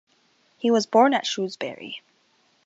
He 0.57 0.71
was 0.71 0.87
born 0.87 1.13
at 1.13 1.27
Shrewsbury. 1.27 2.01